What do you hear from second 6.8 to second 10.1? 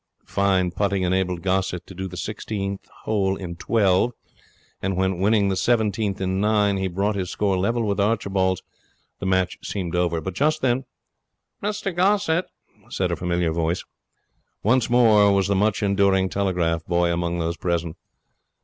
brought his score level with Archibald's the match seemed